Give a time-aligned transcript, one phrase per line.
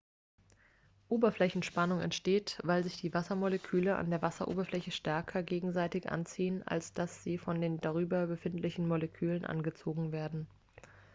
[1.09, 7.37] oberflächenspannung entsteht weil sich die wassermoleküle an der wasseroberfläche stärker gegenseitig anziehen als dass sie
[7.37, 10.47] von den darüber befindlichen luftmolekülen angezogen werden